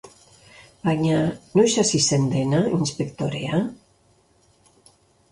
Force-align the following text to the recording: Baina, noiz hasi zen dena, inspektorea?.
Baina, 0.85 1.17
noiz 1.59 1.73
hasi 1.81 1.99
zen 2.13 2.25
dena, 2.31 2.61
inspektorea?. 2.77 3.59